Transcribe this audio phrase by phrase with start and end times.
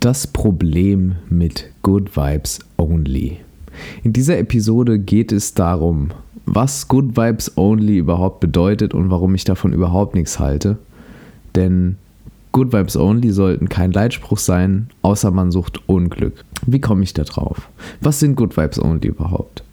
[0.00, 3.36] Das Problem mit Good Vibes Only.
[4.02, 6.08] In dieser Episode geht es darum,
[6.46, 10.78] was Good Vibes Only überhaupt bedeutet und warum ich davon überhaupt nichts halte.
[11.54, 11.96] Denn
[12.52, 16.46] Good Vibes Only sollten kein Leitspruch sein, außer man sucht Unglück.
[16.64, 17.68] Wie komme ich da drauf?
[18.00, 19.64] Was sind Good Vibes Only überhaupt?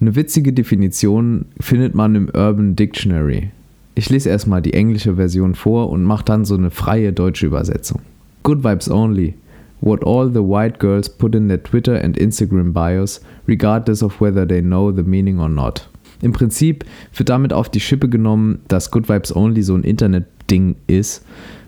[0.00, 3.50] Eine witzige Definition findet man im Urban Dictionary.
[3.94, 8.00] Ich lese erstmal die englische Version vor und mache dann so eine freie deutsche Übersetzung.
[8.42, 9.34] Good Vibes Only
[9.80, 14.46] what all the white girls put in their Twitter and Instagram bios, regardless of whether
[14.46, 15.88] they know the meaning or not.
[16.22, 16.84] Im Prinzip
[17.14, 21.24] wird damit auf die Schippe genommen, dass Good Vibes Only so ein Internet-Ding ist,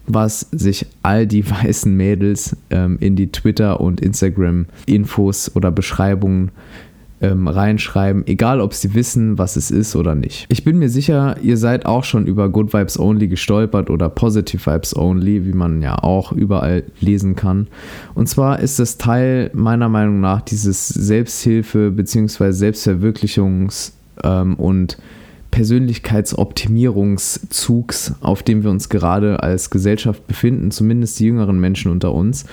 [0.06, 6.50] was sich all die weißen Mädels ähm, in die Twitter- und Instagram-Infos oder Beschreibungen
[7.20, 10.46] ähm, reinschreiben, egal ob sie wissen, was es ist oder nicht.
[10.48, 14.64] Ich bin mir sicher, ihr seid auch schon über Good Vibes Only gestolpert oder Positive
[14.64, 17.66] Vibes Only, wie man ja auch überall lesen kann.
[18.14, 22.50] Und zwar ist es Teil meiner Meinung nach dieses Selbsthilfe- bzw.
[22.50, 24.98] Selbstverwirklichungs- ähm, und
[25.50, 32.44] Persönlichkeitsoptimierungszugs, auf dem wir uns gerade als Gesellschaft befinden, zumindest die jüngeren Menschen unter uns.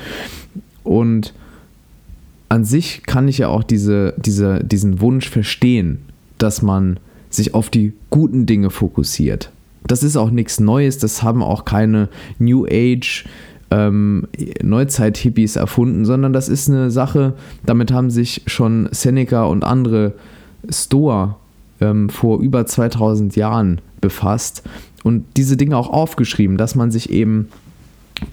[0.84, 1.34] Und
[2.56, 6.00] an sich kann ich ja auch diese, diese, diesen Wunsch verstehen,
[6.38, 9.52] dass man sich auf die guten Dinge fokussiert.
[9.86, 12.08] Das ist auch nichts Neues, das haben auch keine
[12.40, 13.26] New Age
[13.72, 14.30] ähm,
[14.64, 17.34] Neuzeit-Hippies erfunden, sondern das ist eine Sache,
[17.66, 20.14] damit haben sich schon Seneca und andere
[20.70, 21.36] Stoa
[21.82, 24.64] ähm, vor über 2000 Jahren befasst
[25.04, 27.50] und diese Dinge auch aufgeschrieben, dass man sich eben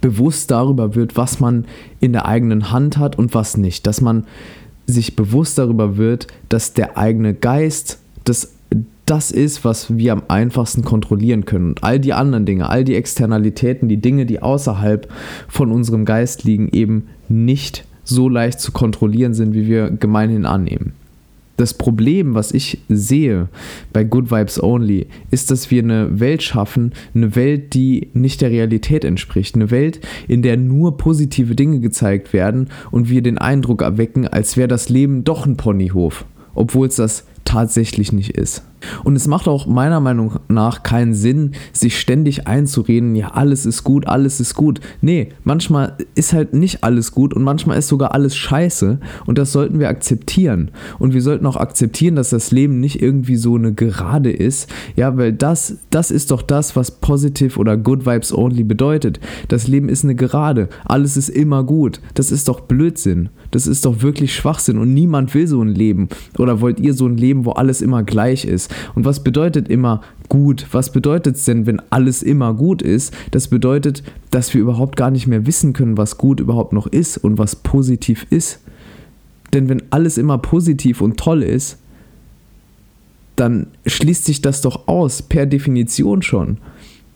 [0.00, 1.66] bewusst darüber wird, was man
[2.00, 3.86] in der eigenen Hand hat und was nicht.
[3.86, 4.24] Dass man
[4.86, 8.54] sich bewusst darüber wird, dass der eigene Geist das,
[9.06, 11.70] das ist, was wir am einfachsten kontrollieren können.
[11.70, 15.10] Und all die anderen Dinge, all die Externalitäten, die Dinge, die außerhalb
[15.48, 20.94] von unserem Geist liegen, eben nicht so leicht zu kontrollieren sind, wie wir gemeinhin annehmen
[21.62, 23.48] das Problem, was ich sehe
[23.92, 28.50] bei Good Vibes Only, ist, dass wir eine Welt schaffen, eine Welt, die nicht der
[28.50, 29.54] Realität entspricht.
[29.54, 34.56] Eine Welt, in der nur positive Dinge gezeigt werden und wir den Eindruck erwecken, als
[34.56, 36.24] wäre das Leben doch ein Ponyhof,
[36.54, 38.62] obwohl es das tatsächlich nicht ist.
[39.04, 43.84] Und es macht auch meiner Meinung nach keinen Sinn, sich ständig einzureden, ja, alles ist
[43.84, 44.80] gut, alles ist gut.
[45.02, 49.52] Nee, manchmal ist halt nicht alles gut und manchmal ist sogar alles scheiße und das
[49.52, 50.70] sollten wir akzeptieren.
[50.98, 55.16] Und wir sollten auch akzeptieren, dass das Leben nicht irgendwie so eine Gerade ist, ja,
[55.18, 59.20] weil das, das ist doch das, was positive oder good vibes only bedeutet.
[59.48, 62.00] Das Leben ist eine Gerade, alles ist immer gut.
[62.14, 63.28] Das ist doch Blödsinn.
[63.52, 66.08] Das ist doch wirklich Schwachsinn und niemand will so ein Leben.
[66.38, 68.74] Oder wollt ihr so ein Leben, wo alles immer gleich ist?
[68.94, 70.66] Und was bedeutet immer gut?
[70.72, 73.14] Was bedeutet es denn, wenn alles immer gut ist?
[73.30, 77.18] Das bedeutet, dass wir überhaupt gar nicht mehr wissen können, was gut überhaupt noch ist
[77.18, 78.60] und was positiv ist.
[79.52, 81.76] Denn wenn alles immer positiv und toll ist,
[83.36, 86.56] dann schließt sich das doch aus, per Definition schon.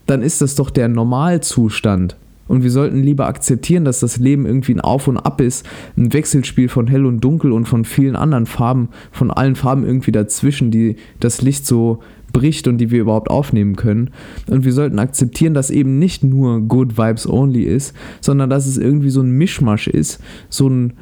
[0.04, 2.16] Dann ist das doch der Normalzustand.
[2.48, 6.12] Und wir sollten lieber akzeptieren, dass das Leben irgendwie ein Auf und Ab ist, ein
[6.12, 10.70] Wechselspiel von hell und dunkel und von vielen anderen Farben, von allen Farben irgendwie dazwischen,
[10.70, 12.00] die das Licht so
[12.32, 14.10] bricht und die wir überhaupt aufnehmen können.
[14.48, 18.76] Und wir sollten akzeptieren, dass eben nicht nur Good Vibes Only ist, sondern dass es
[18.76, 20.20] irgendwie so ein Mischmasch ist.
[20.48, 20.92] So ein,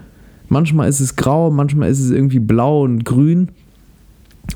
[0.49, 3.49] manchmal ist es grau, manchmal ist es irgendwie blau und grün.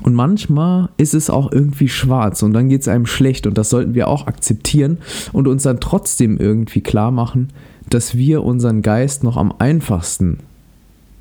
[0.01, 3.69] Und manchmal ist es auch irgendwie schwarz und dann geht es einem schlecht und das
[3.69, 4.99] sollten wir auch akzeptieren
[5.33, 7.49] und uns dann trotzdem irgendwie klar machen,
[7.89, 10.39] dass wir unseren Geist noch am einfachsten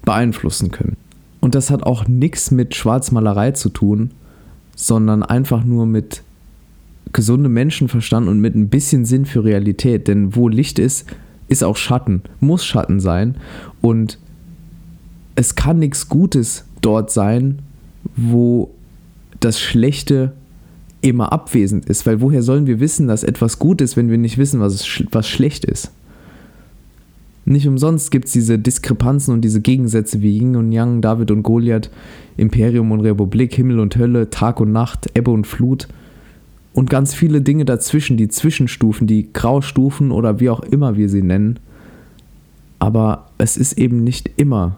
[0.02, 0.96] beeinflussen können.
[1.40, 4.10] Und das hat auch nichts mit Schwarzmalerei zu tun,
[4.74, 6.22] sondern einfach nur mit
[7.12, 10.08] gesundem Menschenverstand und mit ein bisschen Sinn für Realität.
[10.08, 11.06] Denn wo Licht ist,
[11.48, 13.36] ist auch Schatten, muss Schatten sein.
[13.80, 14.18] Und
[15.34, 17.60] es kann nichts Gutes dort sein,
[18.16, 18.70] wo
[19.40, 20.32] das Schlechte
[21.00, 22.06] immer abwesend ist.
[22.06, 25.04] Weil woher sollen wir wissen, dass etwas gut ist, wenn wir nicht wissen, was, es,
[25.12, 25.92] was schlecht ist?
[27.44, 31.42] Nicht umsonst gibt es diese Diskrepanzen und diese Gegensätze wie Yin und Yang, David und
[31.42, 31.90] Goliath,
[32.36, 35.88] Imperium und Republik, Himmel und Hölle, Tag und Nacht, Ebbe und Flut
[36.74, 41.22] und ganz viele Dinge dazwischen, die Zwischenstufen, die Graustufen oder wie auch immer wir sie
[41.22, 41.58] nennen.
[42.78, 44.76] Aber es ist eben nicht immer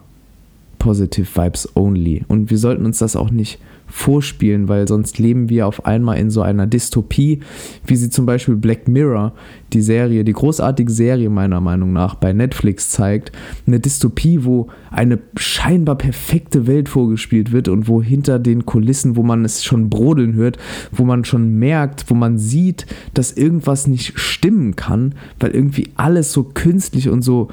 [0.81, 2.25] Positive Vibes Only.
[2.27, 6.31] Und wir sollten uns das auch nicht vorspielen, weil sonst leben wir auf einmal in
[6.31, 7.41] so einer Dystopie,
[7.85, 9.33] wie sie zum Beispiel Black Mirror,
[9.73, 13.31] die Serie, die großartige Serie meiner Meinung nach bei Netflix zeigt.
[13.67, 19.21] Eine Dystopie, wo eine scheinbar perfekte Welt vorgespielt wird und wo hinter den Kulissen, wo
[19.21, 20.57] man es schon brodeln hört,
[20.91, 26.33] wo man schon merkt, wo man sieht, dass irgendwas nicht stimmen kann, weil irgendwie alles
[26.33, 27.49] so künstlich und so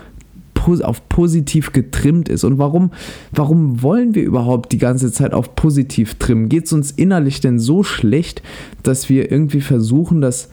[0.66, 2.44] auf positiv getrimmt ist.
[2.44, 2.90] Und warum,
[3.32, 6.49] warum wollen wir überhaupt die ganze Zeit auf positiv trimmen?
[6.49, 8.43] Geht es uns innerlich denn so schlecht,
[8.82, 10.50] dass wir irgendwie versuchen, dass,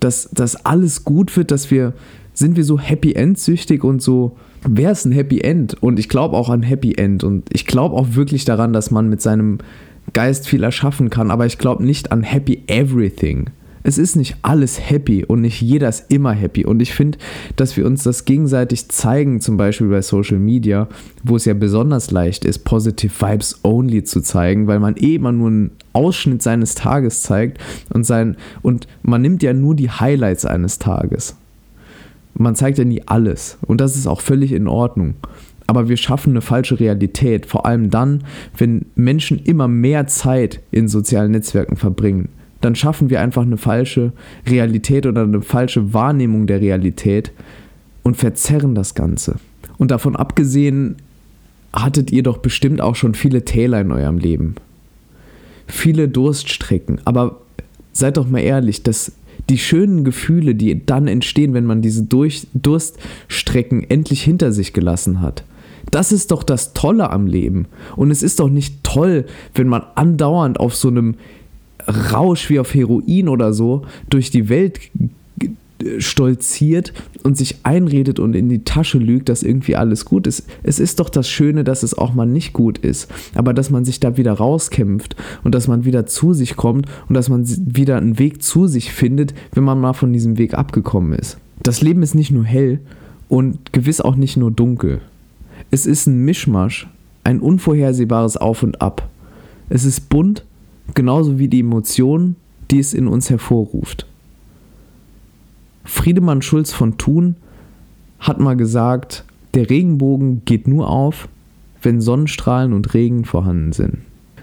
[0.00, 1.94] dass, dass alles gut wird, dass wir,
[2.34, 4.36] sind wir so Happy End süchtig und so,
[4.66, 5.74] wer ist ein Happy End?
[5.82, 9.08] Und ich glaube auch an Happy End und ich glaube auch wirklich daran, dass man
[9.08, 9.58] mit seinem
[10.12, 13.50] Geist viel erschaffen kann, aber ich glaube nicht an Happy Everything
[13.86, 16.64] es ist nicht alles happy und nicht jeder ist immer happy.
[16.66, 17.18] Und ich finde,
[17.54, 20.88] dass wir uns das gegenseitig zeigen, zum Beispiel bei Social Media,
[21.22, 25.30] wo es ja besonders leicht ist, Positive Vibes Only zu zeigen, weil man eh immer
[25.30, 27.60] nur einen Ausschnitt seines Tages zeigt
[27.94, 31.36] und, sein, und man nimmt ja nur die Highlights eines Tages.
[32.34, 33.56] Man zeigt ja nie alles.
[33.68, 35.14] Und das ist auch völlig in Ordnung
[35.68, 37.44] aber wir schaffen eine falsche Realität.
[37.44, 38.22] Vor allem dann,
[38.56, 42.28] wenn Menschen immer mehr Zeit in sozialen Netzwerken verbringen
[42.60, 44.12] dann schaffen wir einfach eine falsche
[44.46, 47.32] Realität oder eine falsche Wahrnehmung der Realität
[48.02, 49.36] und verzerren das Ganze.
[49.78, 50.96] Und davon abgesehen,
[51.72, 54.54] hattet ihr doch bestimmt auch schon viele Täler in eurem Leben.
[55.66, 57.00] Viele Durststrecken.
[57.04, 57.40] Aber
[57.92, 59.12] seid doch mal ehrlich, dass
[59.50, 65.20] die schönen Gefühle, die dann entstehen, wenn man diese Durch Durststrecken endlich hinter sich gelassen
[65.20, 65.44] hat,
[65.90, 67.66] das ist doch das Tolle am Leben.
[67.94, 71.14] Und es ist doch nicht toll, wenn man andauernd auf so einem
[71.86, 74.80] Rausch wie auf Heroin oder so durch die Welt
[75.98, 76.92] stolziert
[77.22, 80.46] und sich einredet und in die Tasche lügt, dass irgendwie alles gut ist.
[80.62, 83.84] Es ist doch das Schöne, dass es auch mal nicht gut ist, aber dass man
[83.84, 87.96] sich da wieder rauskämpft und dass man wieder zu sich kommt und dass man wieder
[87.96, 91.38] einen Weg zu sich findet, wenn man mal von diesem Weg abgekommen ist.
[91.62, 92.80] Das Leben ist nicht nur hell
[93.28, 95.00] und gewiss auch nicht nur dunkel.
[95.70, 96.88] Es ist ein Mischmasch,
[97.24, 99.08] ein unvorhersehbares Auf und Ab.
[99.68, 100.44] Es ist bunt
[100.94, 102.36] genauso wie die Emotionen,
[102.70, 104.06] die es in uns hervorruft.
[105.84, 107.36] Friedemann Schulz von Thun
[108.18, 109.24] hat mal gesagt,
[109.54, 111.28] der Regenbogen geht nur auf,
[111.82, 113.98] wenn Sonnenstrahlen und Regen vorhanden sind.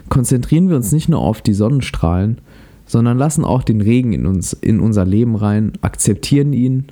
[0.08, 2.38] Konzentrieren wir uns nicht nur auf die Sonnenstrahlen,
[2.86, 6.84] sondern lassen auch den Regen in uns, in unser Leben rein, akzeptieren ihn,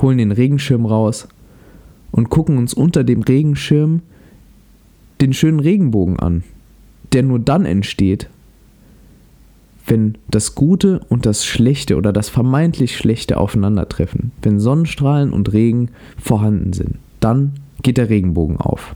[0.00, 1.28] holen den Regenschirm raus
[2.10, 4.00] und gucken uns unter dem Regenschirm
[5.20, 6.44] den schönen Regenbogen an,
[7.12, 8.28] der nur dann entsteht,
[9.88, 15.90] wenn das Gute und das Schlechte oder das vermeintlich Schlechte aufeinandertreffen, wenn Sonnenstrahlen und Regen
[16.20, 17.52] vorhanden sind, dann
[17.82, 18.94] geht der Regenbogen auf.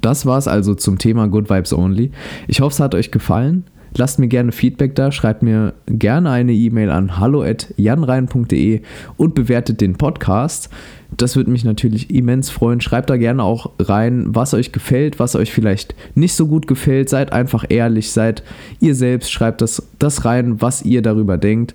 [0.00, 2.10] Das war es also zum Thema Good Vibes Only.
[2.48, 3.64] Ich hoffe, es hat euch gefallen.
[3.96, 8.82] Lasst mir gerne Feedback da, schreibt mir gerne eine E-Mail an hallo@janrein.de
[9.16, 10.70] und bewertet den Podcast.
[11.16, 12.80] Das würde mich natürlich immens freuen.
[12.80, 17.08] Schreibt da gerne auch rein, was euch gefällt, was euch vielleicht nicht so gut gefällt.
[17.08, 18.44] Seid einfach ehrlich, seid
[18.78, 21.74] ihr selbst, schreibt das, das rein, was ihr darüber denkt.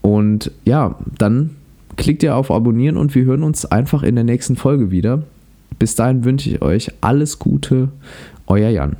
[0.00, 1.50] Und ja, dann
[1.96, 5.22] klickt ihr auf Abonnieren und wir hören uns einfach in der nächsten Folge wieder.
[5.78, 7.88] Bis dahin wünsche ich euch alles Gute,
[8.46, 8.96] euer Jan.